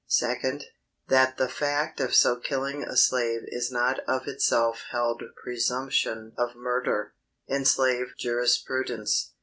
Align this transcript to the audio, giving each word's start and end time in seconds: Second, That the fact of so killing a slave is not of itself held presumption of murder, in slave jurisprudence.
Second, 0.07 0.65
That 1.09 1.37
the 1.37 1.47
fact 1.47 1.99
of 1.99 2.15
so 2.15 2.39
killing 2.39 2.81
a 2.83 2.97
slave 2.97 3.41
is 3.45 3.71
not 3.71 3.99
of 4.07 4.27
itself 4.27 4.85
held 4.89 5.21
presumption 5.43 6.33
of 6.39 6.55
murder, 6.55 7.13
in 7.45 7.65
slave 7.65 8.15
jurisprudence. 8.17 9.35